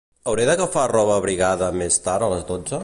[0.31, 2.79] Hauré d'agafar roba abrigada més tard a les dotze?